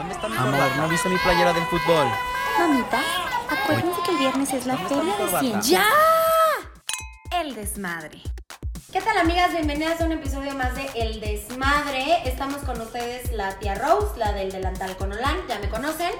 ¿Dónde 0.00 0.14
está 0.14 0.30
mi 0.30 0.36
Amor, 0.38 0.76
¿no 0.78 0.88
viste 0.88 1.10
mi 1.10 1.18
playera 1.18 1.52
del 1.52 1.64
fútbol? 1.64 2.06
Mamita, 2.58 3.02
acuérdense 3.50 4.00
que 4.02 4.12
el 4.12 4.16
viernes 4.16 4.54
es 4.54 4.64
la 4.64 4.78
feria 4.78 5.14
de 5.14 5.38
ciencia. 5.40 5.84
¡Ya! 7.30 7.38
El 7.38 7.54
desmadre. 7.54 8.22
¿Qué 8.90 9.02
tal 9.02 9.18
amigas? 9.18 9.52
Bienvenidas 9.52 10.00
a 10.00 10.06
un 10.06 10.12
episodio 10.12 10.54
más 10.54 10.74
de 10.74 10.86
El 10.94 11.20
Desmadre. 11.20 12.26
Estamos 12.26 12.62
con 12.62 12.80
ustedes 12.80 13.30
la 13.32 13.58
tía 13.58 13.74
Rose, 13.74 14.18
la 14.18 14.32
del 14.32 14.50
delantal 14.50 14.96
con 14.96 15.12
Olan, 15.12 15.36
ya 15.46 15.58
me 15.58 15.68
conocen. 15.68 16.12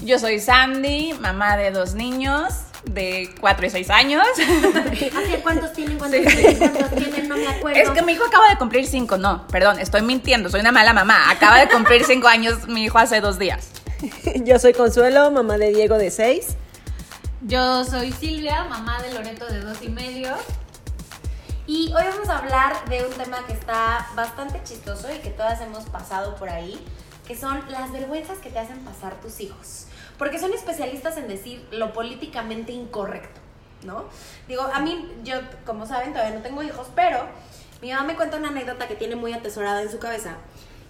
Yo 0.00 0.18
soy 0.18 0.38
Sandy, 0.38 1.14
mamá 1.14 1.56
de 1.56 1.70
dos 1.70 1.94
niños 1.94 2.52
de 2.86 3.34
4 3.40 3.66
y 3.66 3.70
6 3.70 3.90
años. 3.90 4.26
¿Hace 4.36 5.40
cuántos 5.42 5.72
tienen? 5.72 5.98
¿Cuántos 5.98 6.20
tienen? 6.20 6.56
¿Cuántos 6.58 6.90
tienen? 6.90 7.28
No 7.28 7.36
me 7.36 7.48
acuerdo. 7.48 7.80
Es 7.80 7.90
que 7.90 8.02
mi 8.02 8.12
hijo 8.12 8.24
acaba 8.24 8.48
de 8.48 8.56
cumplir 8.56 8.86
5, 8.86 9.18
no, 9.18 9.46
perdón, 9.48 9.78
estoy 9.78 10.02
mintiendo, 10.02 10.48
soy 10.50 10.60
una 10.60 10.72
mala 10.72 10.92
mamá. 10.92 11.30
Acaba 11.30 11.58
de 11.58 11.68
cumplir 11.68 12.04
5 12.04 12.26
años 12.28 12.68
mi 12.68 12.84
hijo 12.84 12.98
hace 12.98 13.20
dos 13.20 13.38
días. 13.38 13.68
Yo 14.44 14.58
soy 14.58 14.72
Consuelo, 14.72 15.30
mamá 15.30 15.58
de 15.58 15.72
Diego 15.72 15.98
de 15.98 16.10
6. 16.10 16.56
Yo 17.46 17.84
soy 17.84 18.12
Silvia, 18.12 18.64
mamá 18.64 19.02
de 19.02 19.12
Loreto 19.12 19.46
de 19.46 19.60
dos 19.60 19.82
y 19.82 19.88
medio. 19.88 20.34
Y 21.66 21.92
hoy 21.94 22.04
vamos 22.10 22.28
a 22.28 22.38
hablar 22.38 22.88
de 22.88 23.04
un 23.04 23.12
tema 23.12 23.44
que 23.46 23.52
está 23.52 24.08
bastante 24.14 24.62
chistoso 24.64 25.08
y 25.12 25.18
que 25.18 25.30
todas 25.30 25.60
hemos 25.60 25.84
pasado 25.84 26.36
por 26.36 26.50
ahí, 26.50 26.78
que 27.26 27.36
son 27.36 27.62
las 27.70 27.92
vergüenzas 27.92 28.38
que 28.38 28.50
te 28.50 28.58
hacen 28.58 28.78
pasar 28.80 29.20
tus 29.20 29.40
hijos. 29.40 29.86
Porque 30.18 30.38
son 30.38 30.52
especialistas 30.52 31.16
en 31.16 31.28
decir 31.28 31.66
lo 31.70 31.92
políticamente 31.92 32.72
incorrecto, 32.72 33.40
¿no? 33.82 34.04
Digo, 34.48 34.62
a 34.62 34.80
mí, 34.80 35.08
yo, 35.24 35.36
como 35.66 35.86
saben, 35.86 36.12
todavía 36.12 36.36
no 36.36 36.42
tengo 36.42 36.62
hijos, 36.62 36.88
pero 36.94 37.26
mi 37.82 37.92
mamá 37.92 38.06
me 38.06 38.16
cuenta 38.16 38.36
una 38.36 38.48
anécdota 38.48 38.88
que 38.88 38.94
tiene 38.94 39.16
muy 39.16 39.32
atesorada 39.32 39.82
en 39.82 39.90
su 39.90 39.98
cabeza. 39.98 40.36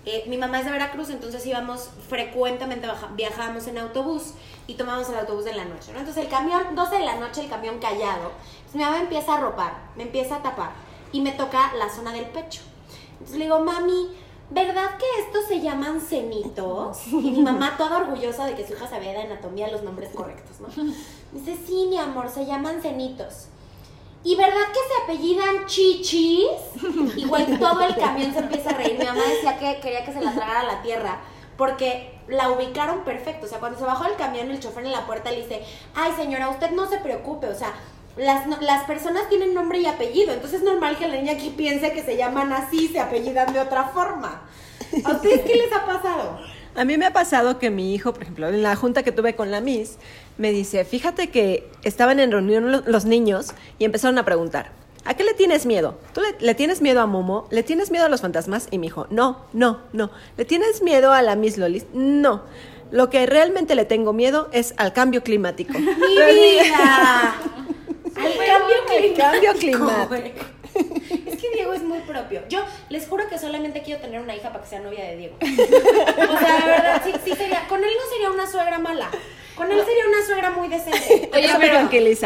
Eh, 0.06 0.24
mi 0.26 0.36
mamá 0.36 0.58
es 0.58 0.66
de 0.66 0.72
Veracruz, 0.72 1.08
entonces 1.08 1.46
íbamos 1.46 1.88
frecuentemente, 2.10 2.86
viajábamos 3.16 3.66
en 3.68 3.78
autobús 3.78 4.34
y 4.66 4.74
tomábamos 4.74 5.08
el 5.08 5.16
autobús 5.16 5.46
de 5.46 5.54
la 5.54 5.64
noche, 5.64 5.92
¿no? 5.94 6.00
Entonces 6.00 6.24
el 6.24 6.30
camión, 6.30 6.74
12 6.74 6.98
de 6.98 7.04
la 7.04 7.16
noche, 7.16 7.40
el 7.40 7.48
camión 7.48 7.78
callado. 7.78 8.32
Entonces 8.56 8.74
mi 8.74 8.82
mamá 8.84 9.00
empieza 9.00 9.34
a 9.34 9.40
ropar, 9.40 9.72
me 9.96 10.02
empieza 10.02 10.36
a 10.36 10.42
tapar 10.42 10.72
y 11.10 11.22
me 11.22 11.32
toca 11.32 11.72
la 11.78 11.88
zona 11.88 12.12
del 12.12 12.26
pecho. 12.26 12.60
Entonces 13.12 13.38
le 13.38 13.44
digo, 13.44 13.60
mami, 13.60 14.14
¿verdad 14.50 14.96
que 14.98 15.22
estos 15.22 15.46
se 15.46 15.60
llaman 15.60 16.00
cenitos? 16.00 17.06
Y 17.08 17.30
mi 17.30 17.42
mamá 17.42 17.76
toda 17.76 17.98
orgullosa 17.98 18.46
de 18.46 18.54
que 18.54 18.66
su 18.66 18.74
hija 18.74 18.88
sabía 18.88 19.12
de 19.12 19.22
anatomía 19.22 19.68
los 19.68 19.82
nombres 19.82 20.10
correctos, 20.14 20.60
¿no? 20.60 20.68
Dice, 21.32 21.56
sí, 21.66 21.86
mi 21.88 21.98
amor, 21.98 22.28
se 22.28 22.46
llaman 22.46 22.80
cenitos. 22.80 23.46
¿Y 24.22 24.36
verdad 24.36 24.66
que 24.72 24.78
se 24.78 25.02
apellidan 25.02 25.66
chichis? 25.66 26.48
Igual 27.16 27.58
todo 27.58 27.82
el 27.82 27.94
camión 27.94 28.32
se 28.32 28.38
empieza 28.38 28.70
a 28.70 28.74
reír. 28.74 28.98
Mi 28.98 29.04
mamá 29.04 29.20
decía 29.28 29.58
que 29.58 29.80
quería 29.80 30.04
que 30.04 30.12
se 30.12 30.20
la 30.20 30.32
tragara 30.32 30.62
la 30.62 30.82
tierra 30.82 31.20
porque 31.58 32.18
la 32.28 32.50
ubicaron 32.50 33.04
perfecto. 33.04 33.46
O 33.46 33.48
sea, 33.48 33.60
cuando 33.60 33.78
se 33.78 33.84
bajó 33.84 34.06
el 34.06 34.16
camión, 34.16 34.50
el 34.50 34.60
chofer 34.60 34.84
en 34.84 34.92
la 34.92 35.06
puerta 35.06 35.30
le 35.30 35.42
dice, 35.42 35.62
ay 35.94 36.12
señora, 36.16 36.48
usted 36.48 36.70
no 36.70 36.88
se 36.88 36.98
preocupe, 36.98 37.48
o 37.48 37.54
sea, 37.54 37.74
las, 38.16 38.46
las 38.60 38.84
personas 38.84 39.28
tienen 39.28 39.54
nombre 39.54 39.78
y 39.78 39.86
apellido, 39.86 40.32
entonces 40.32 40.60
es 40.60 40.64
normal 40.64 40.96
que 40.98 41.08
la 41.08 41.16
niña 41.16 41.32
aquí 41.32 41.50
piense 41.56 41.92
que 41.92 42.02
se 42.02 42.16
llaman 42.16 42.52
así, 42.52 42.88
se 42.88 43.00
apellidan 43.00 43.52
de 43.52 43.60
otra 43.60 43.84
forma. 43.88 44.42
¿A 45.04 45.10
ustedes 45.12 45.40
qué 45.42 45.54
les 45.56 45.72
ha 45.72 45.84
pasado? 45.84 46.38
A 46.76 46.84
mí 46.84 46.96
me 46.96 47.06
ha 47.06 47.12
pasado 47.12 47.58
que 47.58 47.70
mi 47.70 47.94
hijo, 47.94 48.12
por 48.12 48.22
ejemplo, 48.22 48.48
en 48.48 48.62
la 48.62 48.74
junta 48.76 49.02
que 49.02 49.12
tuve 49.12 49.34
con 49.36 49.50
la 49.50 49.60
Miss, 49.60 49.96
me 50.38 50.50
dice, 50.50 50.84
fíjate 50.84 51.30
que 51.30 51.68
estaban 51.82 52.18
en 52.20 52.32
reunión 52.32 52.70
lo- 52.72 52.82
los 52.86 53.04
niños 53.04 53.52
y 53.78 53.84
empezaron 53.84 54.18
a 54.18 54.24
preguntar, 54.24 54.72
¿a 55.04 55.14
qué 55.14 55.22
le 55.24 55.34
tienes 55.34 55.66
miedo? 55.66 55.96
¿Tú 56.12 56.20
le, 56.20 56.34
le 56.44 56.54
tienes 56.54 56.80
miedo 56.82 57.00
a 57.00 57.06
Momo? 57.06 57.46
¿Le 57.50 57.62
tienes 57.62 57.90
miedo 57.92 58.04
a 58.06 58.08
los 58.08 58.22
fantasmas? 58.22 58.66
Y 58.72 58.78
mi 58.78 58.88
hijo, 58.88 59.06
no, 59.10 59.44
no, 59.52 59.80
no. 59.92 60.10
¿Le 60.36 60.44
tienes 60.44 60.82
miedo 60.82 61.12
a 61.12 61.22
la 61.22 61.36
Miss 61.36 61.58
Lolis? 61.58 61.86
No. 61.92 62.42
Lo 62.90 63.08
que 63.10 63.24
realmente 63.26 63.74
le 63.76 63.84
tengo 63.84 64.12
miedo 64.12 64.48
es 64.52 64.74
al 64.76 64.92
cambio 64.92 65.22
climático. 65.22 65.72
¡Mi 65.78 65.86
vida! 65.88 67.23
Cambio 68.94 69.14
climático. 69.14 69.22
cambio 69.22 69.52
climático. 69.58 70.08
güey. 70.08 70.32
Es 71.26 71.40
que 71.40 71.50
Diego 71.54 71.72
es 71.72 71.82
muy 71.82 72.00
propio. 72.00 72.42
Yo 72.48 72.64
les 72.88 73.06
juro 73.06 73.28
que 73.28 73.38
solamente 73.38 73.82
quiero 73.82 74.00
tener 74.00 74.20
una 74.20 74.34
hija 74.34 74.50
para 74.50 74.64
que 74.64 74.70
sea 74.70 74.80
novia 74.80 75.04
de 75.04 75.16
Diego. 75.16 75.36
O 75.40 76.38
sea, 76.38 76.60
de 76.60 76.66
verdad, 76.66 77.02
sí, 77.04 77.12
sí 77.24 77.32
sería. 77.36 77.66
Con 77.68 77.82
él 77.84 77.90
no 77.96 78.10
sería 78.12 78.30
una 78.30 78.46
suegra 78.46 78.78
mala. 78.78 79.08
Con 79.54 79.70
él 79.70 79.80
sería 79.86 80.04
una 80.08 80.26
suegra 80.26 80.50
muy 80.50 80.66
decente. 80.66 81.28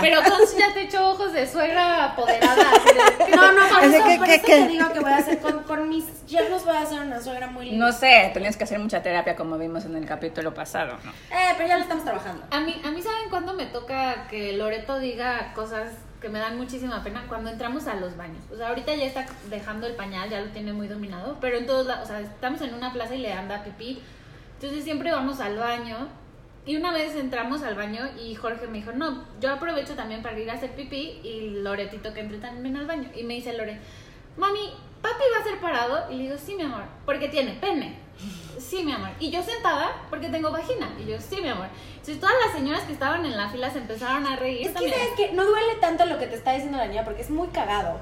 Pero 0.00 0.22
Cons 0.22 0.56
ya 0.56 0.72
te 0.72 0.82
echó 0.82 1.10
ojos 1.10 1.34
de 1.34 1.47
suegra 1.47 2.04
apoderada. 2.04 2.54
de- 2.54 3.28
No, 3.37 3.53
no, 3.53 3.69
por 3.69 3.84
eso, 3.84 4.04
que- 4.04 4.16
por 4.16 4.26
que- 4.26 4.34
eso 4.37 4.47
que- 4.47 4.53
te 4.62 4.69
digo 4.69 4.93
que 4.94 5.00
voy 5.00 5.12
a 5.12 5.16
hacer 5.19 5.38
con, 5.41 5.62
con 5.64 5.88
mis 5.91 6.04
yernos 6.26 6.64
voy 6.64 6.76
a 6.76 6.81
hacer 6.82 7.00
una 7.00 7.20
suegra 7.22 7.48
muy 7.48 7.66
linda. 7.66 7.84
No 7.87 7.93
sé, 7.93 8.31
tenías 8.32 8.56
que 8.56 8.64
hacer 8.64 8.78
mucha 8.78 9.03
terapia 9.03 9.37
como 9.37 9.59
vimos 9.59 9.84
en 9.84 9.97
el 9.97 10.06
capítulo 10.06 10.54
pasado, 10.54 10.97
¿no? 11.04 11.10
Eh, 11.10 11.53
pero 11.59 11.69
ya 11.69 11.76
lo 11.76 11.82
estamos 11.82 12.04
trabajando. 12.04 12.44
A 12.50 12.60
mí, 12.60 12.81
a 12.82 12.91
mí 12.91 13.03
¿saben 13.03 13.28
cuándo 13.28 13.53
me 13.53 13.66
toca 13.66 14.26
que 14.28 14.54
Loreto 14.54 14.98
diga 14.98 15.53
cosas 15.54 15.91
que 16.21 16.29
me 16.29 16.39
dan 16.39 16.56
muchísima 16.56 17.03
pena? 17.03 17.25
Cuando 17.29 17.51
entramos 17.51 17.87
a 17.87 17.95
los 17.95 18.17
baños. 18.17 18.43
O 18.53 18.56
sea, 18.56 18.69
ahorita 18.69 18.95
ya 18.95 19.05
está 19.05 19.27
dejando 19.51 19.87
el 19.87 19.95
pañal, 19.95 20.29
ya 20.31 20.41
lo 20.41 20.49
tiene 20.49 20.73
muy 20.73 20.89
dominado, 20.89 21.39
pero 21.41 21.59
en 21.59 21.67
todos 21.67 21.87
lados, 21.87 22.05
o 22.05 22.09
sea, 22.09 22.21
estamos 22.21 22.61
en 22.62 22.75
una 22.75 22.93
plaza 22.93 23.15
y 23.15 23.19
le 23.19 23.33
anda 23.33 23.62
pipí. 23.65 24.01
Entonces 24.55 24.84
siempre 24.84 25.12
vamos 25.12 25.41
al 25.41 25.56
baño. 25.56 26.09
Y 26.67 26.77
una 26.77 26.93
vez 26.93 27.15
entramos 27.17 27.62
al 27.62 27.77
baño 27.77 28.11
y 28.21 28.34
Jorge 28.34 28.67
me 28.67 28.79
dijo, 28.79 28.93
no, 28.93 29.25
yo 29.41 29.51
aprovecho 29.51 29.95
también 29.95 30.23
para 30.23 30.39
ir 30.39 30.51
a 30.51 30.55
hacer 30.55 30.73
pipí 30.73 31.21
y 31.23 31.62
Loretito 31.62 32.12
que 32.12 32.21
entre 32.21 32.39
también 32.39 32.77
al 32.77 32.87
baño. 32.87 33.09
Y 33.17 33.23
me 33.23 33.35
dice 33.35 33.56
Lore, 33.56 33.79
mami, 34.37 34.75
papi 35.03 35.25
va 35.34 35.41
a 35.41 35.44
ser 35.44 35.60
parado. 35.60 36.10
Y 36.10 36.16
le 36.16 36.22
digo, 36.25 36.36
sí, 36.38 36.54
mi 36.54 36.62
amor, 36.62 36.82
porque 37.04 37.28
tiene 37.28 37.53
pene. 37.54 37.98
Sí, 38.59 38.82
mi 38.84 38.92
amor. 38.92 39.10
Y 39.20 39.31
yo 39.31 39.42
sentada 39.42 39.92
porque 40.10 40.28
tengo 40.28 40.50
vagina. 40.50 40.92
Y 40.98 41.09
yo, 41.09 41.19
sí, 41.20 41.41
mi 41.41 41.48
amor. 41.48 41.69
Entonces 41.92 42.19
todas 42.20 42.34
las 42.44 42.54
señoras 42.56 42.82
que 42.82 42.92
estaban 42.92 43.25
en 43.25 43.37
la 43.37 43.48
fila 43.48 43.70
se 43.70 43.78
empezaron 43.78 44.26
a 44.26 44.37
reír. 44.37 44.62
Es 44.62 44.69
que 44.69 44.72
también. 44.75 44.94
sabes 44.94 45.10
que 45.16 45.32
no 45.32 45.44
duele 45.44 45.75
tanto 45.81 46.04
lo 46.06 46.19
que 46.19 46.26
te 46.26 46.34
está 46.34 46.53
diciendo 46.53 46.78
la 46.78 46.87
niña 46.87 47.04
porque 47.04 47.22
es 47.22 47.31
muy 47.31 47.48
cagado. 47.48 47.98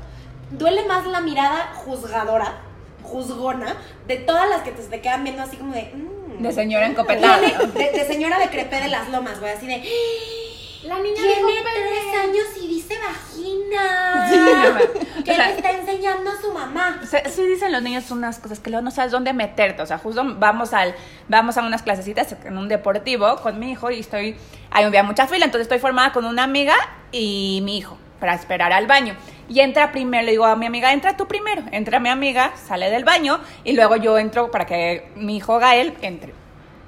Duele 0.50 0.84
más 0.86 1.04
la 1.06 1.20
mirada 1.20 1.72
juzgadora, 1.74 2.54
juzgona, 3.02 3.76
de 4.06 4.16
todas 4.16 4.48
las 4.48 4.62
que 4.62 4.70
te, 4.72 4.82
te 4.82 5.00
quedan 5.00 5.24
viendo 5.24 5.42
así 5.42 5.56
como 5.58 5.74
de. 5.74 5.92
mm. 5.94 6.42
De 6.42 6.52
señora 6.52 6.86
encopetada. 6.86 7.38
Tiene- 7.40 7.66
De, 7.66 7.90
de 7.98 8.04
señora 8.06 8.38
de 8.38 8.48
crepé 8.48 8.80
de 8.80 8.88
las 8.88 9.08
lomas, 9.10 9.38
güey, 9.40 9.52
así 9.52 9.66
de. 9.66 9.82
La 10.86 10.98
niña 10.98 11.14
Tiene 11.16 11.52
tres 11.62 12.20
años 12.20 12.44
y 12.62 12.68
dice 12.68 12.94
vagina. 12.98 14.28
Sí. 14.28 15.22
Que 15.24 15.32
O 15.32 15.34
sea, 15.34 15.48
le 15.48 15.54
está 15.56 15.70
enseñando 15.72 16.30
a 16.30 16.40
su 16.40 16.52
mamá. 16.52 17.00
Se- 17.08 17.28
Sí 17.30 17.44
dicen 17.46 17.72
los 17.72 17.82
niños 17.82 18.10
unas 18.10 18.38
cosas 18.38 18.60
que 18.60 18.70
luego 18.70 18.84
no 18.84 18.90
sabes 18.90 19.10
dónde 19.12 19.32
meterte, 19.32 19.82
o 19.82 19.86
sea, 19.86 19.98
justo 19.98 20.22
vamos 20.38 20.72
al 20.72 20.94
vamos 21.28 21.56
a 21.58 21.62
unas 21.62 21.82
clasecitas 21.82 22.36
en 22.44 22.56
un 22.58 22.68
deportivo 22.68 23.36
con 23.36 23.58
mi 23.58 23.72
hijo 23.72 23.90
y 23.90 24.00
estoy 24.00 24.36
hay 24.70 24.84
un 24.84 24.92
día 24.92 25.02
mucha 25.02 25.26
fila, 25.26 25.44
entonces 25.46 25.64
estoy 25.64 25.78
formada 25.78 26.12
con 26.12 26.24
una 26.24 26.44
amiga 26.44 26.74
y 27.12 27.60
mi 27.64 27.78
hijo 27.78 27.98
para 28.20 28.34
esperar 28.34 28.72
al 28.72 28.86
baño. 28.86 29.14
Y 29.48 29.60
entra 29.60 29.92
primero, 29.92 30.24
le 30.24 30.32
digo 30.32 30.44
a 30.46 30.56
mi 30.56 30.66
amiga, 30.66 30.92
entra 30.92 31.16
tú 31.16 31.26
primero. 31.28 31.62
Entra 31.70 32.00
mi 32.00 32.08
amiga, 32.08 32.52
sale 32.66 32.90
del 32.90 33.04
baño 33.04 33.40
y 33.64 33.72
luego 33.72 33.96
yo 33.96 34.18
entro 34.18 34.50
para 34.50 34.66
que 34.66 35.10
mi 35.16 35.36
hijo 35.36 35.58
Gael 35.58 35.94
entre. 36.02 36.32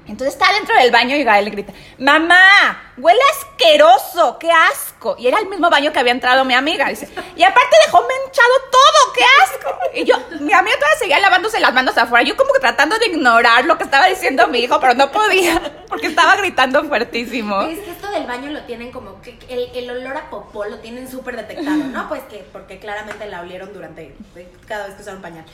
Entonces 0.08 0.34
está 0.34 0.52
dentro 0.54 0.74
del 0.74 0.90
baño 0.90 1.14
y 1.16 1.22
Gael 1.22 1.50
grita, 1.50 1.72
mamá, 1.98 2.92
huele 2.96 3.20
asqueroso, 3.36 4.38
qué 4.38 4.50
asco. 4.50 5.16
Y 5.18 5.28
era 5.28 5.38
el 5.38 5.46
mismo 5.46 5.68
baño 5.68 5.92
que 5.92 5.98
había 5.98 6.12
entrado 6.12 6.44
mi 6.46 6.54
amiga. 6.54 6.88
Dice, 6.88 7.08
y 7.36 7.42
aparte 7.42 7.76
dejó 7.84 8.00
manchado 8.00 8.54
todo, 8.70 9.12
qué 9.14 9.24
asco. 9.42 9.78
Y 9.94 10.04
yo, 10.04 10.16
mi 10.40 10.52
amiga 10.52 10.76
todavía 10.76 10.98
seguía 10.98 11.18
lavándose 11.20 11.60
las 11.60 11.74
manos 11.74 11.96
afuera. 11.98 12.24
Yo 12.24 12.36
como 12.36 12.52
que 12.54 12.60
tratando 12.60 12.98
de 12.98 13.06
ignorar 13.06 13.66
lo 13.66 13.76
que 13.76 13.84
estaba 13.84 14.06
diciendo 14.06 14.48
mi 14.48 14.60
hijo, 14.60 14.80
pero 14.80 14.94
no 14.94 15.12
podía, 15.12 15.84
porque 15.88 16.06
estaba 16.06 16.36
gritando 16.36 16.84
fuertísimo. 16.84 17.60
Es 17.62 17.78
que 17.78 17.90
del 18.10 18.26
baño 18.26 18.50
lo 18.50 18.62
tienen 18.62 18.90
como 18.90 19.20
que 19.22 19.38
el, 19.48 19.70
el 19.74 19.90
olor 19.90 20.16
a 20.16 20.30
popó 20.30 20.64
lo 20.64 20.78
tienen 20.78 21.08
súper 21.08 21.36
detectado, 21.36 21.76
¿no? 21.76 22.08
Pues 22.08 22.22
que 22.24 22.46
porque 22.52 22.78
claramente 22.78 23.26
la 23.26 23.40
olieron 23.40 23.72
durante 23.72 24.14
eh, 24.36 24.48
cada 24.66 24.86
vez 24.86 24.96
que 24.96 25.02
usaron 25.02 25.22
pañal. 25.22 25.44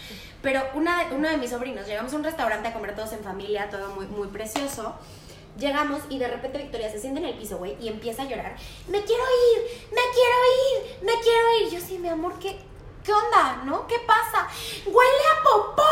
Pero 0.42 0.62
una 0.74 1.04
de, 1.04 1.14
uno 1.14 1.28
de 1.28 1.36
mis 1.36 1.50
sobrinos, 1.50 1.86
llegamos 1.86 2.12
a 2.12 2.16
un 2.16 2.24
restaurante 2.24 2.68
a 2.68 2.72
comer 2.72 2.94
todos 2.94 3.12
en 3.12 3.20
familia, 3.20 3.68
todo 3.70 3.90
muy, 3.94 4.06
muy 4.06 4.28
precioso. 4.28 4.94
Llegamos 5.58 6.02
y 6.08 6.18
de 6.18 6.26
repente 6.26 6.58
Victoria 6.58 6.90
se 6.90 6.98
siente 6.98 7.20
en 7.20 7.26
el 7.26 7.34
piso, 7.34 7.58
güey, 7.58 7.76
y 7.80 7.88
empieza 7.88 8.22
a 8.22 8.24
llorar. 8.26 8.56
Me 8.88 9.02
quiero 9.02 9.22
ir, 9.22 9.88
me 9.90 10.02
quiero 10.12 10.36
ir, 10.72 11.04
me 11.04 11.12
quiero 11.22 11.58
ir. 11.60 11.70
Yo 11.70 11.80
sí, 11.80 11.98
mi 11.98 12.08
amor, 12.08 12.38
¿qué, 12.40 12.58
¿Qué 13.04 13.12
onda? 13.12 13.62
¿No? 13.66 13.86
¿Qué 13.86 13.98
pasa? 14.06 14.48
¡Huele 14.86 15.24
a 15.30 15.42
popó! 15.42 15.82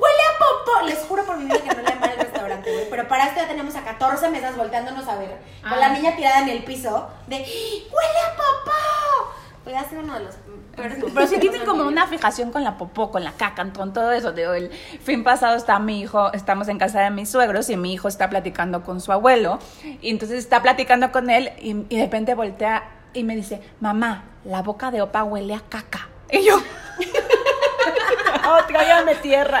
¡Huele 0.00 0.22
a 0.22 0.38
popó! 0.38 0.86
Les 0.86 0.98
juro 1.00 1.22
por 1.24 1.36
mi 1.36 1.44
vida 1.44 1.60
que 1.60 1.74
no 1.74 1.82
le 1.82 1.94
mal 1.96 2.25
güey. 2.62 2.88
Pero 2.90 3.08
para 3.08 3.26
esto 3.26 3.40
ya 3.40 3.48
tenemos 3.48 3.74
a 3.76 3.82
14 3.82 4.30
mesas 4.30 4.56
volteándonos 4.56 5.06
a 5.08 5.16
ver. 5.16 5.38
Con 5.62 5.72
Ah. 5.72 5.76
la 5.76 5.88
niña 5.90 6.14
tirada 6.16 6.40
en 6.42 6.48
el 6.48 6.64
piso. 6.64 7.08
De 7.26 7.36
¡Huele 7.36 8.20
a 8.24 8.36
popó! 8.36 9.32
Voy 9.64 9.74
a 9.74 9.82
ser 9.88 9.98
uno 9.98 10.14
de 10.14 10.20
los 10.24 10.34
peores 10.76 10.98
Pero 11.12 11.26
sí 11.26 11.38
tienen 11.40 11.64
como 11.64 11.82
una 11.82 12.06
fijación 12.06 12.52
con 12.52 12.62
la 12.62 12.78
popó, 12.78 13.10
con 13.10 13.24
la 13.24 13.32
caca, 13.32 13.66
con 13.72 13.92
todo 13.92 14.12
eso. 14.12 14.30
Digo, 14.30 14.52
el 14.54 14.70
fin 14.70 15.24
pasado 15.24 15.56
está 15.56 15.78
mi 15.80 16.00
hijo, 16.00 16.32
estamos 16.32 16.68
en 16.68 16.78
casa 16.78 17.00
de 17.00 17.10
mis 17.10 17.28
suegros 17.30 17.68
y 17.70 17.76
mi 17.76 17.92
hijo 17.92 18.06
está 18.06 18.30
platicando 18.30 18.84
con 18.84 19.00
su 19.00 19.10
abuelo. 19.10 19.58
Y 20.02 20.10
entonces 20.10 20.38
está 20.38 20.62
platicando 20.62 21.10
con 21.10 21.30
él 21.30 21.50
y, 21.60 21.70
y 21.88 21.96
de 21.96 22.02
repente 22.04 22.34
voltea 22.34 22.84
y 23.12 23.24
me 23.24 23.34
dice, 23.34 23.60
mamá, 23.80 24.24
la 24.44 24.62
boca 24.62 24.90
de 24.92 25.02
Opa 25.02 25.24
huele 25.24 25.54
a 25.54 25.60
caca. 25.68 26.08
Y 26.30 26.44
yo, 26.44 26.58
Oh, 28.48 28.64
tráigame 28.68 29.16
tierra. 29.16 29.60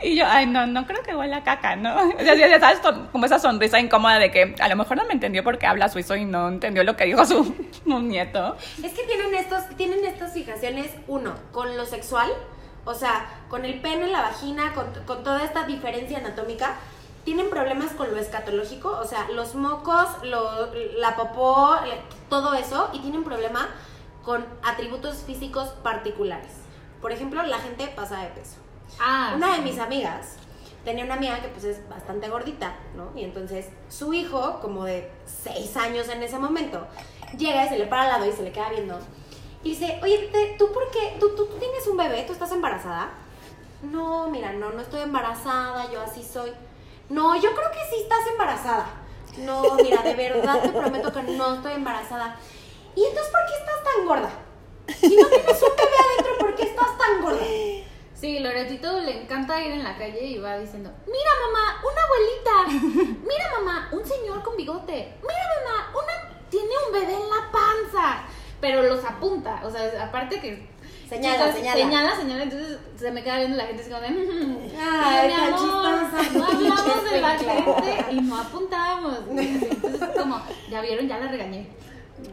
Y 0.02 0.16
yo, 0.16 0.24
ay, 0.26 0.46
no, 0.46 0.66
no 0.66 0.86
creo 0.86 1.02
que 1.02 1.14
huela 1.14 1.42
caca, 1.44 1.76
¿no? 1.76 1.94
O 2.18 2.20
sea, 2.20 2.34
ya 2.34 2.58
sabes, 2.60 2.80
como 3.12 3.26
esa 3.26 3.38
sonrisa 3.38 3.78
incómoda 3.80 4.18
de 4.18 4.30
que 4.30 4.54
a 4.58 4.68
lo 4.68 4.76
mejor 4.76 4.96
no 4.96 5.04
me 5.06 5.12
entendió 5.12 5.44
porque 5.44 5.66
habla 5.66 5.88
suizo 5.88 6.16
y 6.16 6.24
no 6.24 6.48
entendió 6.48 6.84
lo 6.84 6.96
que 6.96 7.04
dijo 7.04 7.24
su, 7.26 7.54
nieto. 7.84 8.56
Es 8.82 8.92
que 8.92 9.02
tienen 9.04 9.34
estos, 9.34 9.68
tienen 9.76 10.04
estas 10.04 10.32
fijaciones, 10.32 10.90
uno, 11.06 11.34
con 11.52 11.76
lo 11.76 11.84
sexual, 11.86 12.30
o 12.84 12.94
sea, 12.94 13.26
con 13.48 13.64
el 13.64 13.80
pene, 13.80 14.06
la 14.08 14.22
vagina, 14.22 14.72
con, 14.74 14.86
con 15.06 15.22
toda 15.22 15.44
esta 15.44 15.64
diferencia 15.64 16.18
anatómica. 16.18 16.76
Tienen 17.24 17.50
problemas 17.50 17.90
con 17.92 18.10
lo 18.10 18.16
escatológico, 18.18 18.88
o 18.90 19.04
sea, 19.04 19.28
los 19.34 19.54
mocos, 19.54 20.08
lo- 20.22 20.72
la 20.96 21.16
popó, 21.16 21.76
todo 22.30 22.54
eso, 22.54 22.88
y 22.94 23.00
tienen 23.00 23.24
problema 23.24 23.68
con 24.24 24.46
atributos 24.64 25.22
físicos 25.26 25.68
particulares. 25.82 26.52
Por 27.02 27.12
ejemplo, 27.12 27.42
la 27.42 27.58
gente 27.58 27.88
pasa 27.94 28.20
de 28.22 28.28
peso. 28.28 28.56
Ah, 28.98 29.32
Una 29.36 29.56
de 29.56 29.62
mis 29.62 29.78
amigas 29.78 30.36
tenía 30.84 31.04
una 31.04 31.14
amiga 31.14 31.40
que 31.40 31.48
pues 31.48 31.64
es 31.64 31.88
bastante 31.88 32.28
gordita, 32.28 32.74
¿no? 32.96 33.10
Y 33.14 33.24
entonces 33.24 33.66
su 33.88 34.12
hijo, 34.14 34.60
como 34.60 34.84
de 34.84 35.10
seis 35.26 35.76
años 35.76 36.08
en 36.08 36.22
ese 36.22 36.38
momento, 36.38 36.86
llega 37.36 37.66
y 37.66 37.68
se 37.68 37.78
le 37.78 37.86
para 37.86 38.02
al 38.02 38.08
lado 38.08 38.26
y 38.26 38.32
se 38.32 38.42
le 38.42 38.52
queda 38.52 38.70
viendo. 38.70 38.98
Y 39.62 39.70
dice, 39.70 39.98
oye, 40.02 40.30
¿tú 40.58 40.72
por 40.72 40.90
qué? 40.90 41.16
¿Tú, 41.20 41.34
tú, 41.36 41.46
tú 41.46 41.56
tienes 41.58 41.86
un 41.86 41.96
bebé? 41.96 42.24
¿Tú 42.26 42.32
estás 42.32 42.50
embarazada? 42.52 43.10
No, 43.82 44.28
mira, 44.30 44.52
no, 44.52 44.70
no 44.70 44.80
estoy 44.80 45.02
embarazada, 45.02 45.90
yo 45.92 46.00
así 46.00 46.22
soy. 46.22 46.52
No, 47.10 47.34
yo 47.36 47.50
creo 47.54 47.70
que 47.72 47.94
sí 47.94 48.02
estás 48.02 48.26
embarazada. 48.30 48.86
No, 49.38 49.74
mira, 49.74 50.02
de 50.02 50.14
verdad 50.14 50.60
te 50.62 50.70
prometo 50.70 51.12
que 51.12 51.22
no 51.22 51.54
estoy 51.54 51.72
embarazada. 51.72 52.36
¿Y 52.96 53.04
entonces 53.04 53.30
por 53.32 53.40
qué 53.46 53.52
estás 53.58 53.84
tan 53.84 54.06
gorda? 54.06 54.30
Si 54.98 55.16
no 55.16 55.26
tienes 55.28 55.62
un 55.62 55.76
bebé 55.76 55.96
adentro, 56.10 56.38
¿por 56.38 56.54
qué 56.56 56.62
estás 56.64 56.98
tan 56.98 57.22
gorda? 57.22 57.44
Le 58.82 59.22
encanta 59.22 59.60
ir 59.62 59.72
en 59.72 59.84
la 59.84 59.96
calle 59.96 60.22
y 60.24 60.38
va 60.38 60.58
diciendo, 60.58 60.90
mira 61.06 61.30
mamá, 61.46 61.82
una 61.82 62.02
abuelita, 62.02 63.18
mira 63.22 63.50
mamá, 63.58 63.88
un 63.92 64.04
señor 64.04 64.42
con 64.42 64.56
bigote, 64.56 65.14
mira 65.20 65.44
mamá, 65.64 65.90
una 65.92 66.40
tiene 66.48 66.70
un 66.86 66.92
bebé 66.92 67.12
en 67.14 67.28
la 67.28 67.50
panza, 67.52 68.22
pero 68.60 68.82
los 68.82 69.04
apunta, 69.04 69.60
o 69.64 69.70
sea, 69.70 70.04
aparte 70.04 70.40
que 70.40 70.68
Señala, 71.08 71.38
chicas, 71.52 71.54
señala. 71.56 71.76
señala, 71.82 72.16
señala, 72.16 72.42
entonces 72.44 72.78
se 72.96 73.10
me 73.10 73.22
queda 73.22 73.38
viendo 73.38 73.56
la 73.56 73.64
gente 73.66 73.82
así 73.82 73.90
como 73.90 74.02
de, 74.02 74.10
"Mm, 74.10 74.58
Ay, 74.80 75.28
mi 75.28 75.34
amor, 75.34 75.60
chistosa, 75.60 76.38
no 76.38 76.44
hablamos 76.46 77.10
de 77.10 77.20
la 77.20 77.38
gente 77.38 78.06
y 78.12 78.20
no 78.20 78.38
apuntamos, 78.40 79.18
entonces 79.28 80.08
como, 80.16 80.40
ya 80.70 80.80
vieron, 80.80 81.06
ya 81.08 81.18
la 81.18 81.28
regañé. 81.28 81.68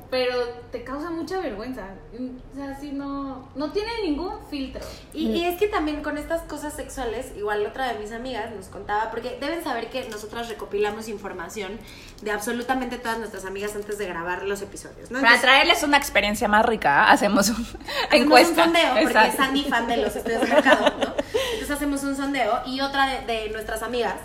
Pero 0.09 0.35
te 0.71 0.83
causa 0.83 1.09
mucha 1.09 1.39
vergüenza. 1.39 1.83
O 2.13 2.55
sea, 2.55 2.79
sí, 2.79 2.91
no, 2.91 3.49
no 3.55 3.71
tiene 3.71 3.89
ningún 4.03 4.33
filtro. 4.49 4.81
Y, 5.13 5.27
y 5.31 5.45
es 5.45 5.59
que 5.59 5.67
también 5.67 6.01
con 6.01 6.17
estas 6.17 6.41
cosas 6.43 6.73
sexuales, 6.73 7.33
igual 7.37 7.65
otra 7.65 7.91
de 7.91 7.99
mis 7.99 8.11
amigas 8.11 8.51
nos 8.55 8.67
contaba, 8.67 9.11
porque 9.11 9.37
deben 9.41 9.63
saber 9.63 9.89
que 9.89 10.07
nosotras 10.09 10.47
recopilamos 10.49 11.07
información 11.09 11.77
de 12.21 12.31
absolutamente 12.31 12.97
todas 12.97 13.17
nuestras 13.19 13.45
amigas 13.45 13.75
antes 13.75 13.97
de 13.97 14.07
grabar 14.07 14.43
los 14.43 14.61
episodios, 14.61 15.11
¿no? 15.11 15.19
Para 15.19 15.33
Entonces, 15.35 15.41
traerles 15.41 15.83
una 15.83 15.97
experiencia 15.97 16.47
más 16.47 16.65
rica, 16.65 17.09
hacemos 17.09 17.49
un 17.49 17.55
hacemos 17.55 17.77
encuesta. 18.11 18.49
un 18.65 18.73
sondeo, 18.73 18.89
porque 18.91 19.03
Exacto. 19.07 19.29
es 19.29 19.35
Sandy 19.35 19.63
fan 19.63 19.87
de 19.87 19.97
los 19.97 20.15
estudios 20.15 20.41
de 20.41 20.47
mercado, 20.47 20.85
¿no? 20.99 21.13
Entonces 21.53 21.71
hacemos 21.71 22.03
un 22.03 22.15
sondeo 22.15 22.61
y 22.65 22.79
otra 22.81 23.07
de, 23.07 23.25
de 23.25 23.49
nuestras 23.49 23.83
amigas 23.83 24.15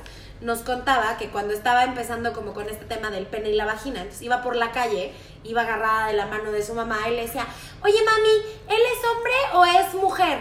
nos 0.42 0.60
contaba 0.60 1.16
que 1.16 1.28
cuando 1.28 1.54
estaba 1.54 1.84
empezando 1.84 2.32
como 2.32 2.52
con 2.52 2.68
este 2.68 2.84
tema 2.84 3.10
del 3.10 3.26
pene 3.26 3.50
y 3.50 3.54
la 3.54 3.64
vagina, 3.64 4.00
entonces 4.00 4.22
iba 4.22 4.42
por 4.42 4.56
la 4.56 4.72
calle, 4.72 5.12
iba 5.44 5.62
agarrada 5.62 6.08
de 6.08 6.14
la 6.14 6.26
mano 6.26 6.52
de 6.52 6.62
su 6.62 6.74
mamá 6.74 6.98
y 7.08 7.16
le 7.16 7.22
decía, 7.22 7.46
oye 7.82 7.98
mami, 8.04 8.30
¿él 8.68 8.80
es 8.92 9.04
hombre 9.08 9.32
o 9.54 9.64
es 9.64 9.94
mujer? 9.94 10.38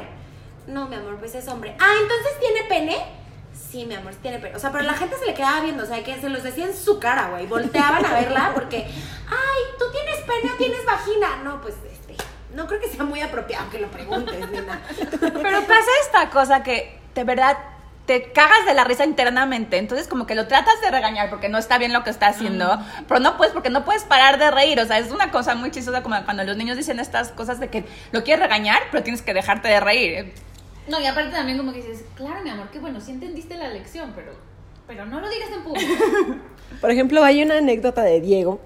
No, 0.67 0.87
mi 0.87 0.95
amor, 0.95 1.17
pues 1.17 1.35
es 1.35 1.47
hombre. 1.47 1.75
Ah, 1.79 1.93
entonces 2.01 2.39
tiene 2.39 2.63
pene. 2.63 3.21
Sí, 3.53 3.85
mi 3.85 3.95
amor, 3.95 4.13
tiene 4.15 4.39
pene. 4.39 4.55
O 4.55 4.59
sea, 4.59 4.71
pero 4.71 4.83
la 4.83 4.93
gente 4.93 5.17
se 5.17 5.25
le 5.25 5.33
quedaba 5.33 5.61
viendo, 5.61 5.83
o 5.83 5.85
sea, 5.87 6.03
que 6.03 6.19
se 6.19 6.29
los 6.29 6.43
decía 6.43 6.65
en 6.65 6.75
su 6.75 6.99
cara, 6.99 7.29
güey. 7.29 7.47
Volteaban 7.47 8.05
a 8.05 8.13
verla 8.13 8.51
porque, 8.53 8.77
ay, 8.77 9.61
¿tú 9.77 9.85
tienes 9.91 10.17
pene 10.21 10.51
o 10.51 10.57
tienes 10.57 10.85
vagina? 10.85 11.37
No, 11.43 11.61
pues, 11.61 11.75
este, 11.91 12.15
no 12.53 12.67
creo 12.67 12.79
que 12.79 12.89
sea 12.89 13.03
muy 13.03 13.21
apropiado 13.21 13.69
que 13.69 13.79
lo 13.79 13.89
preguntes, 13.89 14.49
nena. 14.49 14.81
Pero 15.19 15.61
pasa 15.61 15.89
esta 16.01 16.29
cosa 16.29 16.63
que 16.63 16.99
de 17.13 17.23
verdad 17.23 17.57
te 18.11 18.23
cagas 18.33 18.65
de 18.65 18.73
la 18.73 18.83
risa 18.83 19.05
internamente, 19.05 19.77
entonces 19.77 20.05
como 20.05 20.27
que 20.27 20.35
lo 20.35 20.45
tratas 20.45 20.81
de 20.81 20.91
regañar 20.91 21.29
porque 21.29 21.47
no 21.47 21.57
está 21.57 21.77
bien 21.77 21.93
lo 21.93 22.03
que 22.03 22.09
está 22.09 22.27
haciendo, 22.27 22.77
pero 23.07 23.21
no 23.21 23.37
puedes 23.37 23.53
porque 23.53 23.69
no 23.69 23.85
puedes 23.85 24.03
parar 24.03 24.37
de 24.37 24.51
reír, 24.51 24.77
o 24.81 24.85
sea, 24.85 24.99
es 24.99 25.11
una 25.11 25.31
cosa 25.31 25.55
muy 25.55 25.71
chistosa 25.71 26.03
como 26.03 26.21
cuando 26.25 26.43
los 26.43 26.57
niños 26.57 26.75
dicen 26.75 26.99
estas 26.99 27.29
cosas 27.29 27.61
de 27.61 27.69
que 27.69 27.85
lo 28.11 28.25
quieres 28.25 28.43
regañar, 28.43 28.81
pero 28.91 29.01
tienes 29.01 29.21
que 29.21 29.33
dejarte 29.33 29.69
de 29.69 29.79
reír. 29.79 30.33
No, 30.89 30.99
y 30.99 31.05
aparte 31.05 31.31
también 31.31 31.57
como 31.57 31.71
que 31.71 31.77
dices, 31.77 32.03
claro, 32.15 32.43
mi 32.43 32.49
amor, 32.49 32.67
qué 32.69 32.79
bueno, 32.79 32.99
sí 32.99 33.11
entendiste 33.11 33.55
la 33.55 33.69
lección, 33.69 34.11
pero, 34.13 34.33
pero 34.87 35.05
no 35.05 35.21
lo 35.21 35.29
digas 35.29 35.49
en 35.53 35.63
público. 35.63 36.03
Por 36.81 36.91
ejemplo, 36.91 37.23
hay 37.23 37.41
una 37.43 37.59
anécdota 37.59 38.01
de 38.01 38.19
Diego. 38.19 38.59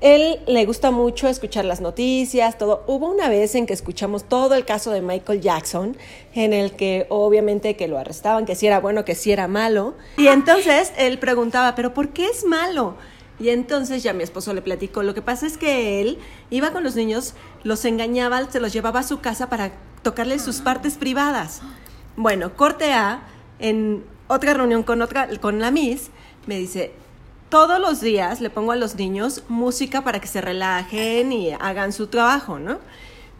Él 0.00 0.40
le 0.46 0.64
gusta 0.64 0.90
mucho 0.90 1.28
escuchar 1.28 1.64
las 1.64 1.80
noticias, 1.80 2.56
todo. 2.56 2.84
Hubo 2.86 3.10
una 3.10 3.28
vez 3.28 3.54
en 3.54 3.66
que 3.66 3.72
escuchamos 3.72 4.24
todo 4.24 4.54
el 4.54 4.64
caso 4.64 4.92
de 4.92 5.02
Michael 5.02 5.40
Jackson, 5.40 5.96
en 6.34 6.52
el 6.52 6.72
que 6.72 7.06
obviamente 7.08 7.76
que 7.76 7.88
lo 7.88 7.98
arrestaban, 7.98 8.46
que 8.46 8.54
si 8.54 8.66
era 8.66 8.80
bueno, 8.80 9.04
que 9.04 9.14
si 9.14 9.32
era 9.32 9.48
malo. 9.48 9.94
Y 10.16 10.28
entonces 10.28 10.92
él 10.96 11.18
preguntaba, 11.18 11.74
¿pero 11.74 11.94
por 11.94 12.10
qué 12.10 12.26
es 12.26 12.44
malo? 12.44 12.96
Y 13.40 13.50
entonces 13.50 14.02
ya 14.02 14.12
mi 14.12 14.22
esposo 14.22 14.52
le 14.54 14.62
platicó. 14.62 15.02
Lo 15.02 15.14
que 15.14 15.22
pasa 15.22 15.46
es 15.46 15.58
que 15.58 16.00
él 16.00 16.18
iba 16.50 16.70
con 16.72 16.84
los 16.84 16.96
niños, 16.96 17.34
los 17.62 17.84
engañaba, 17.84 18.50
se 18.50 18.60
los 18.60 18.72
llevaba 18.72 19.00
a 19.00 19.04
su 19.04 19.20
casa 19.20 19.48
para 19.48 19.72
tocarles 20.02 20.42
sus 20.42 20.60
partes 20.60 20.96
privadas. 20.96 21.60
Bueno, 22.16 22.56
corte 22.56 22.92
A, 22.92 23.22
en 23.58 24.04
otra 24.26 24.54
reunión 24.54 24.82
con, 24.82 25.02
otra, 25.02 25.28
con 25.40 25.60
la 25.60 25.70
Miss, 25.70 26.10
me 26.46 26.58
dice, 26.58 26.92
todos 27.48 27.80
los 27.80 28.00
días 28.00 28.40
le 28.40 28.50
pongo 28.50 28.72
a 28.72 28.76
los 28.76 28.96
niños 28.96 29.42
música 29.48 30.02
para 30.02 30.20
que 30.20 30.26
se 30.26 30.40
relajen 30.40 31.32
y 31.32 31.52
hagan 31.52 31.92
su 31.92 32.06
trabajo, 32.08 32.58
¿no? 32.58 32.78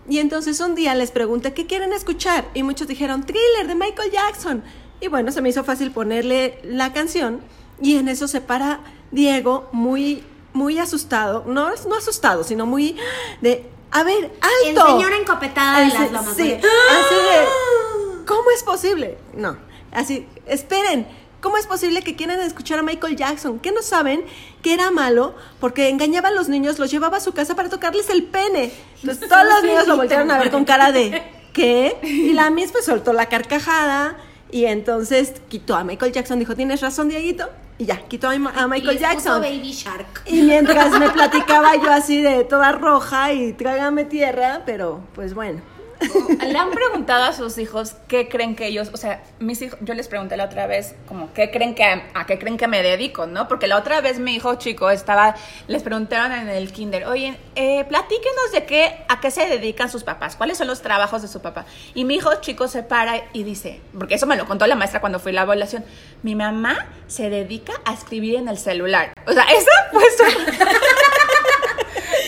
Y 0.08 0.18
entonces 0.18 0.60
un 0.60 0.74
día 0.74 0.94
les 0.94 1.10
pregunté, 1.10 1.52
¿qué 1.52 1.66
quieren 1.66 1.92
escuchar? 1.92 2.46
Y 2.54 2.62
muchos 2.62 2.88
dijeron, 2.88 3.24
thriller 3.26 3.66
de 3.66 3.74
Michael 3.74 4.10
Jackson. 4.10 4.64
Y 5.00 5.08
bueno, 5.08 5.30
se 5.30 5.42
me 5.42 5.50
hizo 5.50 5.62
fácil 5.64 5.90
ponerle 5.90 6.58
la 6.64 6.92
canción 6.92 7.40
y 7.80 7.96
en 7.96 8.08
eso 8.08 8.26
se 8.26 8.40
para 8.40 8.80
Diego 9.10 9.68
muy, 9.72 10.24
muy 10.52 10.78
asustado, 10.78 11.44
no, 11.46 11.70
no 11.88 11.94
asustado, 11.94 12.42
sino 12.42 12.66
muy 12.66 12.96
de, 13.40 13.66
a 13.90 14.02
ver, 14.02 14.32
El 14.64 14.78
alto. 14.78 14.86
señor 14.86 15.12
encopetada 15.12 15.80
de 15.80 15.88
las 15.88 16.10
lomas. 16.12 16.34
Sí, 16.34 16.52
así 16.54 17.14
de, 17.14 18.24
¿cómo 18.26 18.50
es 18.54 18.62
posible? 18.64 19.18
No, 19.34 19.56
así, 19.92 20.26
esperen, 20.46 21.06
¿cómo 21.40 21.56
es 21.56 21.66
posible 21.66 22.02
que 22.02 22.16
quieran 22.16 22.40
escuchar 22.40 22.78
a 22.78 22.82
Michael 22.82 23.16
Jackson? 23.16 23.58
¿Qué 23.58 23.72
no 23.72 23.82
saben 23.82 24.24
que 24.62 24.74
era 24.74 24.90
malo? 24.90 25.34
Porque 25.60 25.88
engañaba 25.88 26.28
a 26.28 26.32
los 26.32 26.48
niños, 26.48 26.78
los 26.78 26.90
llevaba 26.90 27.18
a 27.18 27.20
su 27.20 27.32
casa 27.32 27.54
para 27.54 27.68
tocarles 27.68 28.10
el 28.10 28.24
pene. 28.24 28.72
Entonces 29.00 29.28
todos 29.28 29.44
los 29.44 29.62
niños 29.62 29.86
lo 29.86 29.96
voltearon 29.96 30.30
a 30.30 30.38
ver 30.38 30.50
con 30.50 30.64
cara 30.64 30.92
de, 30.92 31.22
¿qué? 31.52 31.98
Y 32.02 32.32
la 32.32 32.50
Miss 32.50 32.72
pues 32.72 32.84
soltó 32.84 33.12
la 33.12 33.26
carcajada 33.26 34.16
y 34.50 34.64
entonces 34.64 35.34
quitó 35.48 35.76
a 35.76 35.84
Michael 35.84 36.12
Jackson, 36.12 36.38
dijo, 36.38 36.54
¿tienes 36.54 36.80
razón, 36.80 37.08
Dieguito? 37.08 37.48
Y 37.78 37.86
ya, 37.86 37.96
quitó 38.08 38.28
a, 38.28 38.66
Michael 38.66 38.98
Jackson. 38.98 39.40
Baby 39.40 39.70
Shark. 39.70 40.22
Y 40.26 40.42
mientras 40.42 40.98
me 40.98 41.10
platicaba 41.12 41.76
yo 41.76 41.92
así 41.92 42.20
de 42.22 42.42
toda 42.42 42.72
roja 42.72 43.32
y 43.32 43.52
trágame 43.52 44.04
tierra, 44.04 44.62
pero 44.66 45.00
pues 45.14 45.32
bueno. 45.34 45.60
Le 46.46 46.58
han 46.58 46.70
preguntado 46.70 47.24
a 47.24 47.32
sus 47.32 47.58
hijos 47.58 47.94
qué 48.06 48.28
creen 48.28 48.54
que 48.54 48.66
ellos, 48.66 48.90
o 48.92 48.96
sea, 48.96 49.22
mis 49.38 49.60
hijos, 49.62 49.78
yo 49.82 49.94
les 49.94 50.08
pregunté 50.08 50.36
la 50.36 50.44
otra 50.44 50.66
vez, 50.66 50.94
como, 51.06 51.32
¿qué 51.32 51.50
creen 51.50 51.74
que, 51.74 51.84
a 51.84 52.26
qué 52.26 52.38
creen 52.38 52.56
que 52.56 52.68
me 52.68 52.82
dedico, 52.82 53.26
no? 53.26 53.48
Porque 53.48 53.66
la 53.66 53.76
otra 53.76 54.00
vez 54.00 54.18
mi 54.18 54.34
hijo 54.34 54.54
chico 54.56 54.90
estaba, 54.90 55.34
les 55.66 55.82
preguntaron 55.82 56.32
en 56.32 56.48
el 56.48 56.72
kinder, 56.72 57.06
oye, 57.06 57.36
eh, 57.56 57.84
platíquenos 57.88 58.52
de 58.52 58.64
qué, 58.64 59.04
a 59.08 59.20
qué 59.20 59.30
se 59.30 59.46
dedican 59.46 59.90
sus 59.90 60.04
papás, 60.04 60.36
cuáles 60.36 60.58
son 60.58 60.68
los 60.68 60.82
trabajos 60.82 61.22
de 61.22 61.28
su 61.28 61.40
papá. 61.40 61.66
Y 61.94 62.04
mi 62.04 62.16
hijo 62.16 62.30
chico 62.40 62.68
se 62.68 62.82
para 62.82 63.24
y 63.32 63.42
dice, 63.42 63.80
porque 63.98 64.14
eso 64.14 64.26
me 64.26 64.36
lo 64.36 64.46
contó 64.46 64.66
la 64.66 64.76
maestra 64.76 65.00
cuando 65.00 65.18
fui 65.18 65.32
a 65.32 65.34
la 65.34 65.42
evaluación, 65.42 65.84
mi 66.22 66.34
mamá 66.34 66.86
se 67.08 67.30
dedica 67.30 67.72
a 67.84 67.92
escribir 67.92 68.36
en 68.36 68.48
el 68.48 68.58
celular. 68.58 69.12
O 69.26 69.32
sea, 69.32 69.44
esa 69.44 69.70
fue 69.92 70.04
su... 70.16 70.24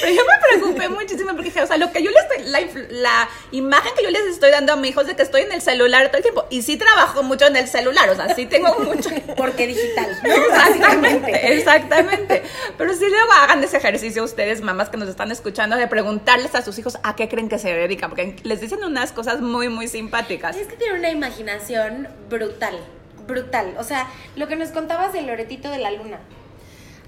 Pero 0.00 0.14
yo 0.14 0.22
me 0.24 0.32
preocupé 0.80 1.02
muchísimo 1.02 1.30
porque 1.30 1.44
dije, 1.44 1.62
o 1.62 1.66
sea, 1.66 1.76
lo 1.76 1.92
que 1.92 2.02
yo 2.02 2.10
les 2.10 2.22
estoy, 2.22 2.90
la, 2.90 3.28
imagen 3.52 3.92
que 3.96 4.04
yo 4.04 4.10
les 4.10 4.22
estoy 4.26 4.50
dando 4.50 4.72
a 4.72 4.76
mi 4.76 4.88
hijo 4.88 5.00
es 5.00 5.06
de 5.08 5.16
que 5.16 5.22
estoy 5.22 5.42
en 5.42 5.52
el 5.52 5.60
celular 5.60 6.08
todo 6.08 6.18
el 6.18 6.22
tiempo. 6.22 6.46
Y 6.50 6.62
sí 6.62 6.76
trabajo 6.76 7.22
mucho 7.22 7.46
en 7.46 7.56
el 7.56 7.68
celular, 7.68 8.08
o 8.10 8.14
sea, 8.14 8.34
sí 8.34 8.46
tengo 8.46 8.74
mucho. 8.78 9.10
Porque 9.36 9.66
digital. 9.66 10.10
Exactamente, 10.24 11.52
exactamente. 11.52 12.42
Pero 12.76 12.94
sí 12.94 13.04
luego 13.08 13.32
hagan 13.32 13.62
ese 13.62 13.76
ejercicio 13.76 14.24
ustedes, 14.24 14.60
mamás 14.60 14.88
que 14.88 14.96
nos 14.96 15.08
están 15.08 15.30
escuchando, 15.30 15.76
de 15.76 15.86
preguntarles 15.86 16.54
a 16.54 16.62
sus 16.62 16.78
hijos 16.78 16.98
a 17.02 17.16
qué 17.16 17.28
creen 17.28 17.48
que 17.48 17.58
se 17.58 17.72
dedican, 17.72 18.10
porque 18.10 18.36
les 18.42 18.60
dicen 18.60 18.82
unas 18.84 19.12
cosas 19.12 19.40
muy, 19.40 19.68
muy 19.68 19.88
simpáticas. 19.88 20.56
Es 20.56 20.66
que 20.66 20.76
tiene 20.76 20.98
una 20.98 21.10
imaginación 21.10 22.08
brutal, 22.28 22.78
brutal. 23.26 23.74
O 23.78 23.84
sea, 23.84 24.08
lo 24.36 24.48
que 24.48 24.56
nos 24.56 24.70
contabas 24.70 25.12
del 25.12 25.26
Loretito 25.26 25.70
de 25.70 25.78
la 25.78 25.90
Luna. 25.90 26.18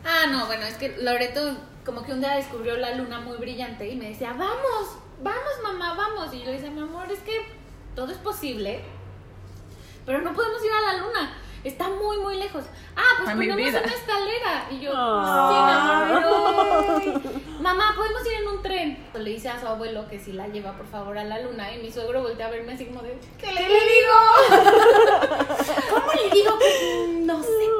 Ah, 0.04 0.26
no, 0.30 0.46
bueno, 0.46 0.64
es 0.64 0.74
que 0.74 0.96
Loreto 1.00 1.56
como 1.84 2.02
que 2.04 2.12
un 2.12 2.20
día 2.20 2.36
descubrió 2.36 2.76
la 2.76 2.94
luna 2.94 3.20
muy 3.20 3.36
brillante 3.38 3.88
y 3.88 3.96
me 3.96 4.10
decía, 4.10 4.30
vamos, 4.32 4.96
vamos 5.22 5.52
mamá, 5.62 5.94
vamos. 5.94 6.32
Y 6.34 6.40
yo 6.40 6.46
le 6.46 6.52
decía, 6.52 6.70
mi 6.70 6.80
amor, 6.82 7.10
es 7.10 7.18
que 7.20 7.44
todo 7.94 8.10
es 8.12 8.18
posible. 8.18 8.82
pero 10.06 10.20
no 10.20 10.32
podemos 10.32 10.64
ir 10.64 10.70
a 10.72 10.92
la 10.92 10.98
luna. 11.02 11.38
Está 11.64 11.88
muy, 11.88 12.18
muy 12.18 12.36
lejos. 12.38 12.64
Ah, 12.96 13.02
pues 13.18 13.30
ponemos 13.36 13.68
una 13.84 13.94
escalera. 13.94 14.66
Y 14.68 14.80
yo, 14.80 14.90
sí, 14.90 15.56
pero- 16.12 17.20
Mamá, 17.60 17.92
¿podemos 17.94 18.26
ir 18.26 18.32
en 18.32 18.48
un 18.48 18.62
tren? 18.62 19.06
Le 19.14 19.30
dice 19.30 19.48
a 19.48 19.60
su 19.60 19.68
abuelo 19.68 20.08
que 20.08 20.18
si 20.18 20.32
la 20.32 20.48
lleva, 20.48 20.72
por 20.72 20.86
favor, 20.88 21.16
a 21.16 21.22
la 21.22 21.38
luna. 21.40 21.72
Y 21.72 21.78
mi 21.80 21.92
suegro 21.92 22.20
voltea 22.22 22.46
a 22.46 22.50
verme 22.50 22.72
así 22.72 22.86
como 22.86 23.00
de, 23.02 23.16
¿qué 23.38 23.52
le 23.52 23.60
digo? 23.62 24.12
¿Cómo 25.90 26.12
le 26.14 26.30
digo 26.30 26.58
que 26.58 27.08
no 27.24 27.40
se 27.42 27.70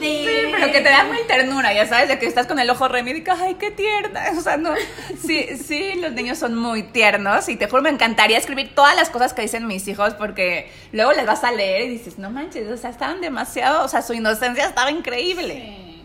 Sí, 0.00 0.26
pero 0.50 0.72
que 0.72 0.80
te 0.80 0.88
da 0.88 1.04
muy 1.04 1.18
ternura, 1.26 1.72
ya 1.72 1.86
sabes, 1.86 2.08
de 2.08 2.18
que 2.18 2.26
estás 2.26 2.46
con 2.46 2.58
el 2.58 2.68
ojo 2.70 2.88
remido 2.88 3.18
y 3.18 3.24
ay, 3.28 3.54
qué 3.54 3.70
tierna. 3.70 4.24
O 4.38 4.40
sea, 4.40 4.56
no. 4.56 4.74
Sí, 5.24 5.46
sí, 5.62 5.94
los 5.96 6.12
niños 6.12 6.38
son 6.38 6.56
muy 6.56 6.82
tiernos 6.82 7.48
y 7.48 7.56
te 7.56 7.68
juro, 7.68 7.82
me 7.82 7.90
encantaría 7.90 8.38
escribir 8.38 8.74
todas 8.74 8.96
las 8.96 9.10
cosas 9.10 9.34
que 9.34 9.42
dicen 9.42 9.66
mis 9.66 9.86
hijos 9.88 10.14
porque 10.14 10.70
luego 10.92 11.12
les 11.12 11.26
vas 11.26 11.44
a 11.44 11.52
leer 11.52 11.82
y 11.82 11.88
dices, 11.88 12.18
no 12.18 12.30
manches, 12.30 12.68
o 12.68 12.76
sea, 12.76 12.90
estaban 12.90 13.20
demasiado, 13.20 13.84
o 13.84 13.88
sea, 13.88 14.02
su 14.02 14.14
inocencia 14.14 14.66
estaba 14.66 14.90
increíble. 14.90 15.54
Sí. 15.54 16.02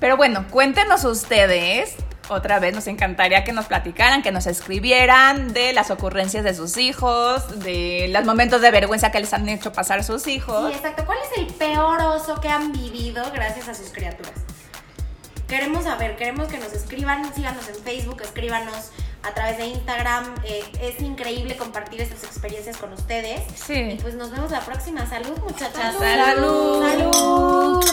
Pero 0.00 0.16
bueno, 0.16 0.46
cuéntenos 0.50 1.04
ustedes. 1.04 1.96
Otra 2.28 2.58
vez 2.58 2.74
nos 2.74 2.86
encantaría 2.88 3.44
que 3.44 3.52
nos 3.52 3.66
platicaran, 3.66 4.22
que 4.22 4.32
nos 4.32 4.46
escribieran 4.46 5.52
de 5.52 5.72
las 5.72 5.90
ocurrencias 5.90 6.42
de 6.42 6.54
sus 6.54 6.76
hijos, 6.76 7.60
de 7.60 8.08
los 8.10 8.24
momentos 8.24 8.60
de 8.60 8.70
vergüenza 8.72 9.12
que 9.12 9.20
les 9.20 9.32
han 9.32 9.48
hecho 9.48 9.72
pasar 9.72 10.02
sus 10.02 10.26
hijos. 10.26 10.70
Sí, 10.72 10.76
exacto. 10.76 11.04
¿Cuál 11.06 11.18
es 11.30 11.38
el 11.38 11.46
peor 11.54 12.00
oso 12.00 12.40
que 12.40 12.48
han 12.48 12.72
vivido 12.72 13.22
gracias 13.32 13.68
a 13.68 13.74
sus 13.74 13.90
criaturas? 13.90 14.32
Queremos 15.46 15.84
saber, 15.84 16.16
queremos 16.16 16.48
que 16.48 16.58
nos 16.58 16.72
escriban, 16.72 17.32
síganos 17.32 17.68
en 17.68 17.76
Facebook, 17.76 18.20
escríbanos 18.22 18.90
a 19.22 19.32
través 19.32 19.58
de 19.58 19.66
Instagram. 19.66 20.34
eh, 20.44 20.64
es 20.80 21.00
increíble 21.00 21.56
compartir 21.56 22.00
estas 22.00 22.24
experiencias 22.24 22.76
con 22.76 22.92
ustedes. 22.92 23.40
Y 23.52 23.56
Sí. 23.56 23.98
pues 24.02 24.14
nos 24.14 24.32
vemos 24.32 24.50
la 24.50 24.60
próxima. 24.60 25.06
Salud, 25.06 25.38
muchachas. 25.38 25.94
Salud. 25.96 27.84